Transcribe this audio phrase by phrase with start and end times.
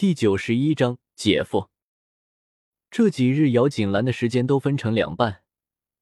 [0.00, 1.68] 第九十一章姐夫。
[2.90, 5.42] 这几日，姚锦兰的时间都分成两半，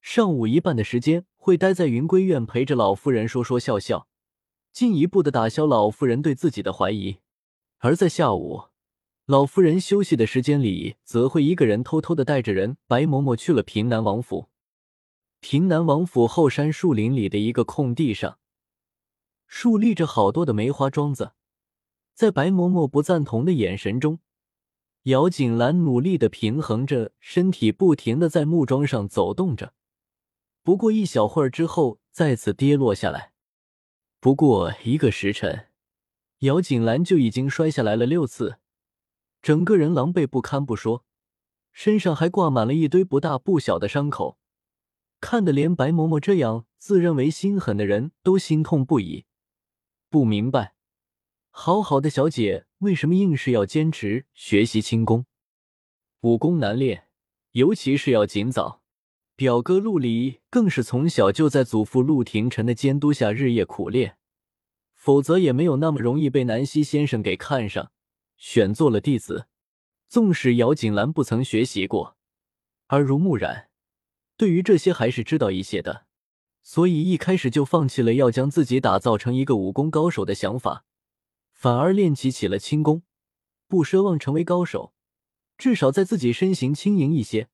[0.00, 4.08] 上午一半的时间会待在云归院陪着老夫人说说笑笑，
[4.72, 7.20] 进一步的打消老夫人对自己的怀疑；
[7.78, 8.64] 而在下午，
[9.26, 14.48] 老夫人休息的时间里，则会一个人偷偷的带着人白嬷嬷去了平南王府。
[15.38, 18.40] 平南王府后山树林里的一个空地上，
[19.46, 21.34] 竖立着好多的梅花桩子。
[22.14, 24.20] 在白嬷嬷不赞同的眼神中，
[25.02, 29.74] 姚锦兰努力的平衡着身体，不停的在木桩上走动着。
[30.62, 33.32] 不过一小会儿之后，再次跌落下来。
[34.20, 35.66] 不过一个时辰，
[36.38, 38.58] 姚锦兰就已经摔下来了六次，
[39.42, 41.04] 整个人狼狈不堪不说，
[41.72, 44.38] 身上还挂满了一堆不大不小的伤口，
[45.20, 49.26] 看得连白嬷嬷这样自认为心狠的人都心痛不已，
[50.08, 50.74] 不明白。
[51.56, 55.24] 好好的小姐，为什么硬是要坚持学习轻功？
[56.22, 57.06] 武功难练，
[57.52, 58.82] 尤其是要尽早。
[59.36, 64.16] 表哥陆离更是从小就在祖父陆廷臣的监督下日夜苦练，
[64.94, 67.92] 否则也没有那么容易被南溪先生给看上，
[68.36, 69.46] 选做了弟子。
[70.08, 72.16] 纵使姚锦兰不曾学习过，
[72.88, 73.68] 耳濡目染，
[74.36, 76.06] 对于这些还是知道一些的，
[76.62, 80.84] 所以一开始就放弃了要将自己打造成一个武功高手的想法。
[81.54, 83.02] 反而练习起了轻功，
[83.66, 84.92] 不奢望成为高手，
[85.56, 87.48] 至少在自己身形轻盈一些，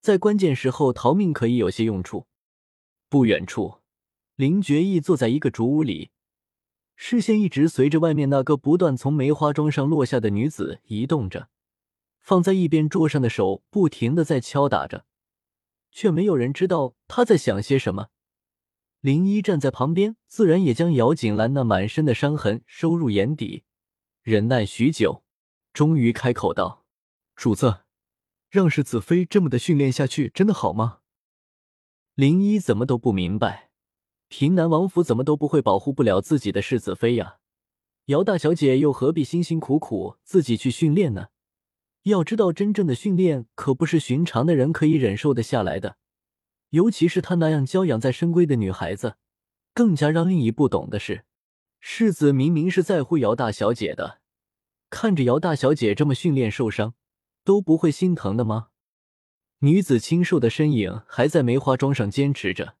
[0.00, 2.28] 在关键时候逃命可以有些用处。
[3.08, 3.78] 不远处，
[4.36, 6.10] 林觉义坐在一个竹屋里，
[6.94, 11.48] 视线一直随着外面那个不断从梅花桩上落下的女子移动着，
[12.20, 15.06] 放在一边桌上的手不停的在敲打着，
[15.90, 18.10] 却没有人知道他在想些什么。
[19.00, 23.62] 林一站在旁边，自然也将姚锦兰那满身的伤痕收入眼底，
[24.22, 25.22] 忍耐许久，
[25.72, 26.84] 终于开口道
[27.36, 27.82] ：“主子，
[28.50, 30.98] 让世子妃这么的训练下去，真的好吗？”
[32.16, 33.70] 林一怎么都不明白，
[34.26, 37.36] 平南王府怎么都不会保护不了自己的世子妃呀？
[38.06, 41.28] 姚大小姐又何必辛辛苦苦自己去训练呢？
[42.02, 45.98] 要知道，真正的训练可不是寻常的人可以忍受的下来的。
[46.70, 49.16] 尤其是她那样娇养在深闺的女孩子，
[49.72, 51.24] 更加让令仪不懂的是，
[51.80, 54.20] 世子明明是在乎姚大小姐的，
[54.90, 56.94] 看着姚大小姐这么训练受伤，
[57.44, 58.68] 都不会心疼的吗？
[59.60, 62.76] 女子清瘦的身影还在梅花桩上坚持着。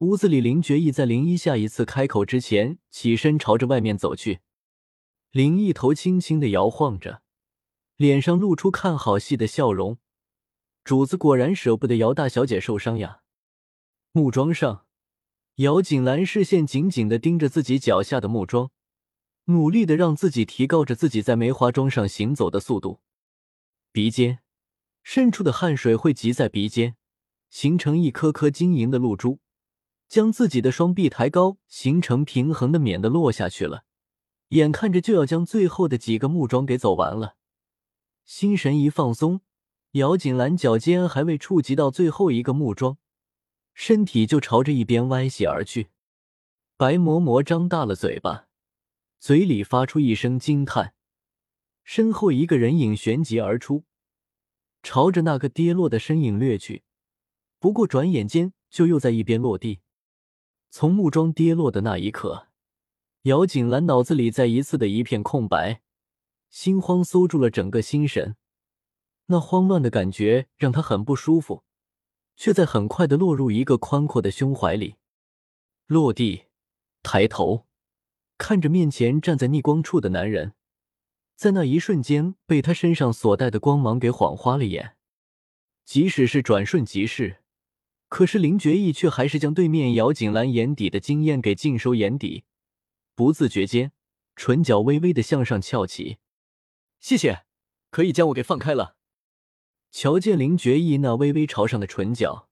[0.00, 4.40] 屋子里，林觉意在林一下一次开口之前，起身朝着外面走去。
[5.30, 7.22] 林一头轻轻的摇晃着，
[7.96, 9.98] 脸上露出看好戏的笑容。
[10.86, 13.22] 主子果然舍不得姚大小姐受伤呀！
[14.12, 14.86] 木桩上，
[15.56, 18.70] 姚锦兰视线紧紧的盯着自己脚下的木桩，
[19.46, 23.00] 努力的让自己提高着自己在梅花桩上行走的速度。
[23.90, 24.38] 鼻尖
[25.02, 26.94] 渗出的汗水汇集在鼻尖，
[27.50, 29.40] 形成一颗颗晶莹的露珠，
[30.06, 33.82] 将自己的双臂抬高，形成平衡的，免得落下去了。
[34.50, 37.34] 眼看着就要将最后的几个木桩给走完了，
[38.24, 39.40] 心神一放松。
[39.96, 42.98] 姚锦兰脚尖还未触及到最后一个木桩，
[43.72, 45.88] 身体就朝着一边歪斜而去。
[46.76, 48.48] 白嬷嬷张大了嘴巴，
[49.18, 50.92] 嘴里发出一声惊叹。
[51.82, 53.84] 身后一个人影旋即而出，
[54.82, 56.82] 朝着那个跌落的身影掠去。
[57.58, 59.80] 不过转眼间就又在一边落地。
[60.68, 62.48] 从木桩跌落的那一刻，
[63.22, 65.80] 姚锦兰脑子里再一次的一片空白，
[66.50, 68.36] 心慌搜住了整个心神。
[69.26, 71.64] 那慌乱的感觉让他很不舒服，
[72.36, 74.96] 却在很快的落入一个宽阔的胸怀里。
[75.86, 76.44] 落地，
[77.02, 77.66] 抬头，
[78.38, 80.54] 看着面前站在逆光处的男人，
[81.34, 84.96] 在那一瞬间被他身上所带的光芒给晃花了眼。
[85.84, 87.42] 即使是转瞬即逝，
[88.08, 92.44] 可是林觉意却还是将对面姚景兰眼底的惊艳给尽收眼底，
[93.14, 93.92] 不自觉间，
[94.34, 96.18] 唇角微微的向上翘起。
[96.98, 97.44] 谢谢，
[97.90, 98.95] 可以将我给放开了。
[99.98, 102.50] 瞧见林觉意那微微朝上的唇角，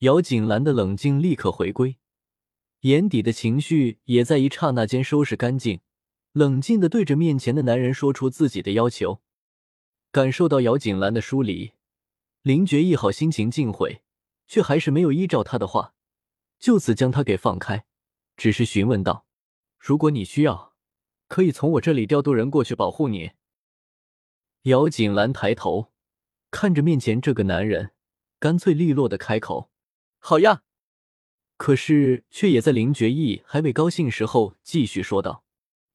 [0.00, 1.96] 姚锦兰的冷静立刻回归，
[2.80, 5.80] 眼底的情绪也在一刹那间收拾干净，
[6.32, 9.22] 冷静的对着面前的男人说出自己的要求。
[10.12, 11.72] 感受到姚锦兰的疏离，
[12.42, 14.02] 林觉意好心情尽毁，
[14.46, 15.94] 却还是没有依照他的话，
[16.58, 17.86] 就此将他给放开，
[18.36, 19.24] 只是询问道
[19.80, 20.74] ：“如果你需要，
[21.26, 23.30] 可以从我这里调度人过去保护你。”
[24.64, 25.94] 姚锦兰抬头。
[26.58, 27.90] 看着面前这个男人，
[28.38, 29.70] 干脆利落的开口
[30.16, 30.62] ：“好呀。”
[31.58, 35.44] 可是却也在林觉意还未高兴时候，继续说道：“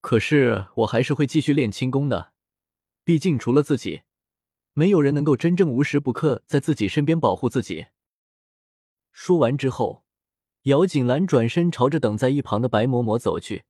[0.00, 2.34] 可是我还是会继续练轻功的。
[3.02, 4.02] 毕竟除了自己，
[4.74, 7.86] 没有人能够真正无时不刻在自己身边保护自己。
[9.10, 10.04] 说完之后，
[10.62, 13.64] 姚锦兰转身朝着等在一旁的白嬷嬷走去，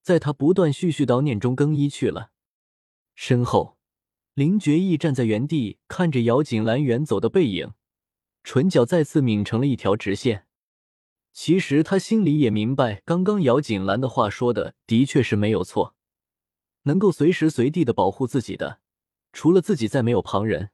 [0.00, 2.30] 在她不断絮絮叨念中更衣去了。
[3.14, 3.77] 身后，
[4.38, 7.72] 林觉义站在原地看着姚锦兰远走的背影，
[8.44, 10.46] 唇角再次抿成了一条直线。
[11.32, 15.96] 其实他心里也明白，刚刚姚锦兰的话说的的确是没有错，
[16.84, 18.78] 能够随时随地的保护自己的，
[19.32, 20.70] 除了自己再没有旁人。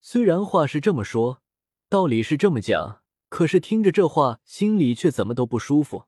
[0.00, 1.42] 虽然话是这么说，
[1.88, 6.04] 道理是这么讲，可是听着这话，心里却怎么都不舒服。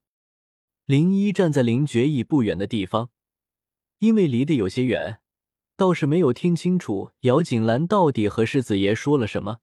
[0.84, 3.10] 林一站在林觉义不远的地方，
[3.98, 5.20] 因为离得有些远，
[5.80, 9.60] 倒是没有听清楚姚锦兰到底和世子爷说了什么，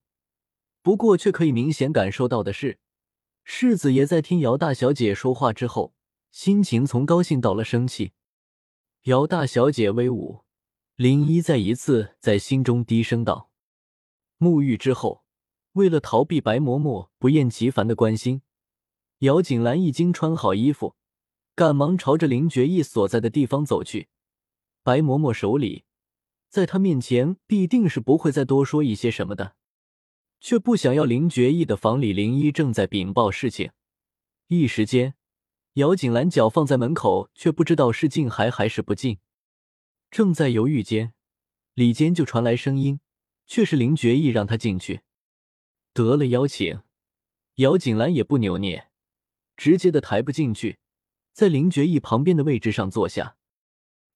[0.82, 2.80] 不过却可以明显感受到的是。
[3.44, 5.94] 世子爷在听姚大小姐说话之后，
[6.32, 8.14] 心情从高兴到了生气。
[9.04, 10.42] 姚大小姐威武，
[10.96, 13.52] 林一再一次在心中低声道。
[14.40, 15.24] 沐浴之后，
[15.74, 18.42] 为了逃避白嬷嬷不厌其烦的关心，
[19.20, 20.96] 姚锦兰一经穿好衣服，
[21.54, 24.10] 赶忙朝着林觉义所在的地方走去。
[24.82, 25.84] 白嬷嬷手里，
[26.50, 29.56] 在他面前必定是不会再多说一些什么的。
[30.40, 33.72] 却不想要林觉义的房里，林一正在禀报事情。
[34.48, 35.16] 一时间，
[35.74, 39.18] 姚锦兰脚放在门口，却不知道是进还还是不进。
[40.12, 41.14] 正在犹豫间，
[41.74, 43.00] 里间就传来声音，
[43.48, 45.02] 却是林觉义让他进去。
[45.92, 46.82] 得了邀请，
[47.56, 48.90] 姚锦兰也不扭捏，
[49.56, 50.78] 直接的抬步进去，
[51.34, 53.37] 在林觉义旁边的位置上坐下。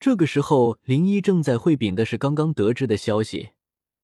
[0.02, 3.52] 这个时候，林一正在汇禀的是刚刚得知的消息：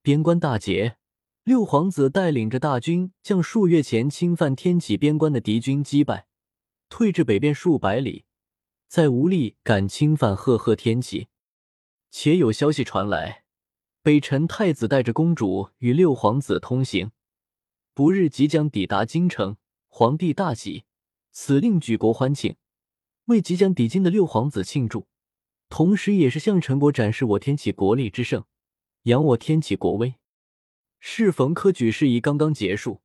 [0.03, 0.97] 边关大捷。
[1.43, 6.27] 六皇子带领着大军，将数月前侵犯天启边关的敌军击败，
[6.87, 8.25] 退至北边数百里，
[8.87, 11.29] 再无力敢侵犯赫赫天启。
[12.11, 13.43] 且有消息传来，
[14.03, 17.09] 北辰太子带着公主与六皇子通行，
[17.95, 19.57] 不日即将抵达京城。
[19.87, 20.83] 皇帝大喜，
[21.31, 22.55] 此令举国欢庆，
[23.25, 25.07] 为即将抵京的六皇子庆祝，
[25.69, 28.45] 同时也是向陈国展示我天启国力之盛，
[29.03, 30.15] 扬我天启国威。
[30.99, 33.01] 适逢科举事宜刚刚结束，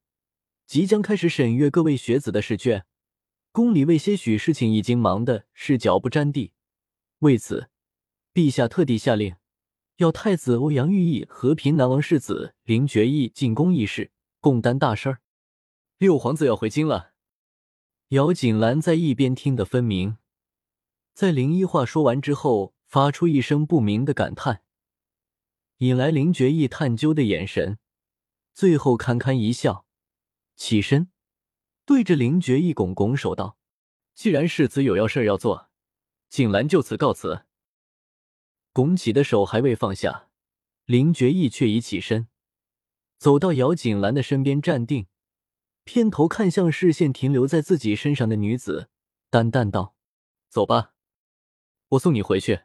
[0.66, 2.86] 即将开始审阅各位学子的试卷，
[3.50, 6.52] 宫里为些许事情已经忙的是脚不沾地。
[7.18, 7.68] 为此，
[8.32, 9.36] 陛下特地下令，
[9.98, 14.10] 要太子欧阳玉翼和平南王世子林觉义进宫议事，
[14.40, 15.18] 共担大事儿。
[15.98, 17.12] 六皇子要回京了。
[18.08, 20.16] 姚锦兰在一边听得分明，
[21.14, 24.62] 在林一话说完之后，发出一声不明的感叹，
[25.78, 27.78] 引来林觉义探究的眼神。
[28.54, 29.86] 最后堪堪一笑，
[30.56, 31.10] 起身
[31.84, 33.56] 对着林觉义拱拱手道
[34.14, 35.70] ：“既然世子有要事要做，
[36.28, 37.44] 景兰就此告辞。”
[38.72, 40.28] 拱起的手还未放下，
[40.86, 42.28] 林觉义却已起身，
[43.18, 45.06] 走到姚景兰的身边站定，
[45.84, 48.88] 偏头看向视线停留在自己身上的女子，
[49.30, 49.94] 淡淡道
[50.48, 50.91] ：“走吧，
[51.92, 52.60] 我送你回去。”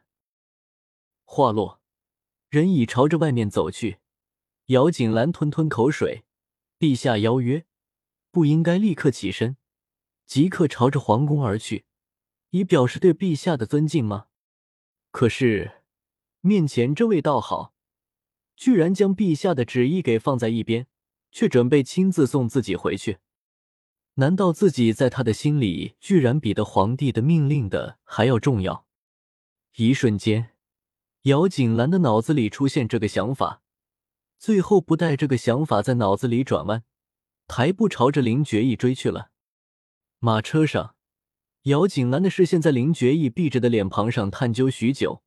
[1.24, 1.80] 话落，
[2.48, 3.98] 人已朝着外面走去。
[4.66, 6.24] 姚锦兰吞吞口水，
[6.78, 7.64] 陛下邀约，
[8.30, 9.56] 不应该立刻起身，
[10.26, 11.86] 即刻朝着皇宫而去，
[12.50, 14.26] 以表示对陛下的尊敬吗？
[15.10, 15.82] 可是
[16.40, 17.74] 面前这位倒好，
[18.56, 20.86] 居然将陛下的旨意给放在一边，
[21.30, 23.18] 却准备亲自送自己回去。
[24.14, 28.87] 难道自己在他的心里，居然比得皇帝的命令的还要重要？
[29.80, 30.50] 一瞬间，
[31.22, 33.62] 姚锦兰的脑子里出现这个想法。
[34.36, 36.82] 最后，不带这个想法在脑子里转弯，
[37.46, 39.30] 抬步朝着林觉义追去了。
[40.18, 40.96] 马车上，
[41.62, 45.22] 姚锦兰的视线在林觉义闭着的脸庞上探究许久，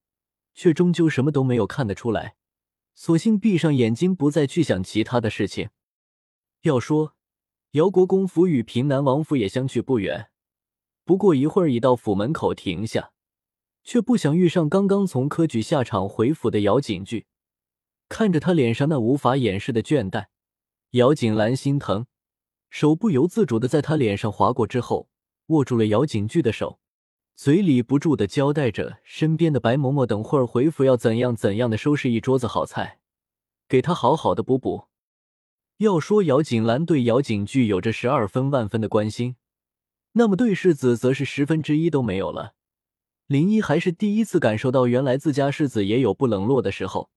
[0.54, 2.36] 却终究什么都没有看得出来，
[2.94, 5.70] 索性闭上眼睛，不再去想其他的事情。
[6.64, 7.16] 要说
[7.72, 10.30] 姚国公府与平南王府也相去不远，
[11.06, 13.14] 不过一会儿已到府门口停下，
[13.84, 17.26] 却不想遇上刚刚从科举下场回府的姚景句。
[18.10, 20.26] 看着他脸上那无法掩饰的倦怠，
[20.92, 22.06] 姚景兰心疼，
[22.70, 25.08] 手不由自主的在他脸上划过，之后
[25.48, 26.80] 握住了姚景句的手，
[27.36, 33.00] 嘴里不住的交代着身边的白嬷嬷等会儿回府要怎样怎样的收拾一桌子好菜，
[33.70, 34.90] 给他好好的补补。
[35.78, 39.38] 要说姚景兰对姚景句有着十二分万分的关心，
[40.12, 42.56] 那么对世子则是十分之一都没有了。
[43.32, 47.10] 林一还是第一次感受到，原来自家世子也有不冷落的时候。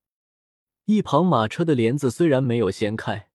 [0.85, 3.31] 一旁马车的帘子虽然没有掀开，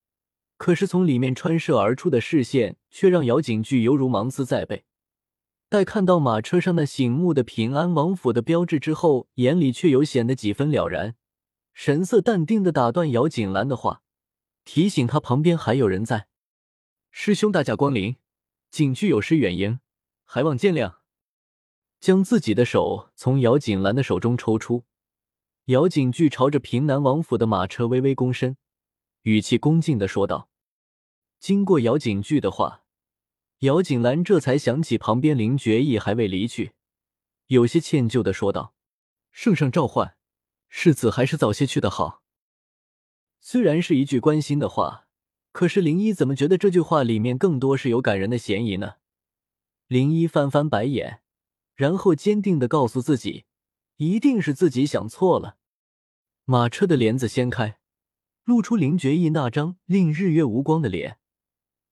[0.56, 4.86] 可是从里面穿射而出的视线却让姚景句犹如芒刺在背。
[5.68, 11.16] 待看到马车上那醒目的平安王府的标志之后，眼里却有显得几分了然，
[11.74, 14.04] 神色淡定的打断姚锦兰的话，
[14.64, 16.28] 提醒他旁边还有人在。
[17.12, 18.16] 师兄大驾光临，
[18.72, 19.82] 景区有失远迎，
[20.24, 20.99] 还望见谅。
[22.00, 24.86] 将自己的手从姚锦兰的手中抽出，
[25.66, 28.58] 姚景巨朝着平南王府的马车微微躬身，
[29.24, 30.50] 语气恭敬的说道。
[31.40, 32.84] 经过姚景巨的话，
[33.60, 36.72] 姚锦兰这才想起旁边林觉义还未离去，
[37.48, 38.74] 有些歉疚的说道
[39.32, 40.16] ：“圣上召唤，
[40.68, 42.22] 世子还是早些去的好。”
[43.42, 45.08] 虽然是一句关心的话，
[45.52, 48.96] 可是林一怎么觉得这句话里面更多是有感人的嫌疑呢？
[49.88, 51.22] 林一翻翻白眼，
[51.80, 53.46] 然后坚定的告诉自己，
[53.96, 55.56] 一定是自己想错了。
[56.44, 57.80] 马车的帘子掀开，
[58.44, 61.20] 露出林觉义那张令日月无光的脸。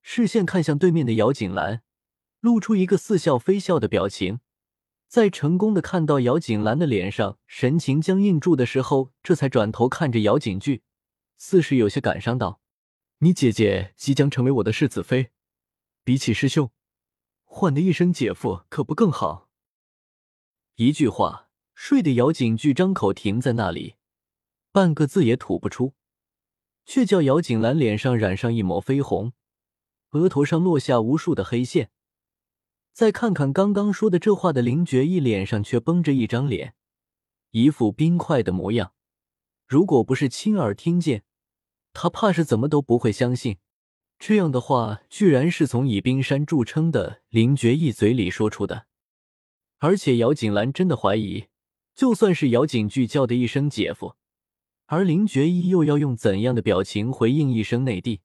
[0.02, 1.80] 视线看向对面的姚锦兰，
[2.40, 4.40] 露出一个似笑非笑的表情。
[5.06, 10.82] 在成功的看到姚锦兰的脸上神情僵硬住的时候，这才转头看着姚景句，
[11.38, 12.60] 似是有些感伤道
[13.20, 15.30] ：“你姐姐即将成为我的世子妃，
[16.04, 16.70] 比起师兄，
[17.44, 19.46] 换的一声姐夫可不更好？”
[20.80, 23.96] 一句话，睡的姚景句张口停在那里，
[24.70, 25.94] 半个字也吐不出，
[26.86, 29.32] 却叫姚景兰脸上染上一抹绯红。
[30.10, 31.90] 额头上落下无数的黑线，
[32.92, 36.76] 再看看刚刚说的这话的林觉义脸上却绷着一张脸，
[37.50, 38.92] 一副冰块的模样。
[39.66, 41.24] 如果不是亲耳听见，
[41.92, 43.58] 他怕是怎么都不会相信，
[44.16, 48.86] 这样的话居然是从以冰山著称的林觉义嘴里说出的。
[49.80, 51.46] 而且姚锦兰真的怀疑，
[51.94, 54.16] 就算是姚锦巨叫的一声姐夫，
[54.86, 58.20] 而林觉一又要用怎样的表情回应一声内弟？